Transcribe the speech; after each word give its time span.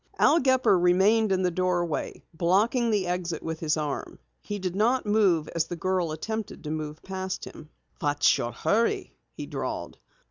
Al 0.17 0.39
Gepper 0.39 0.79
remained 0.79 1.31
in 1.31 1.43
the 1.43 1.51
doorway, 1.51 2.23
blocking 2.33 2.89
the 2.89 3.05
exit 3.05 3.43
with 3.43 3.59
his 3.59 3.77
arm. 3.77 4.17
He 4.41 4.57
did 4.57 4.75
not 4.75 5.05
move 5.05 5.47
as 5.49 5.65
the 5.65 5.75
girl 5.75 6.11
attempted 6.11 6.63
to 6.63 6.71
move 6.71 7.03
past 7.03 7.45
him. 7.45 7.69
"What's 7.99 8.35
your 8.35 8.51
hurry?" 8.51 9.13
he 9.33 9.45
drawled. 9.45 9.99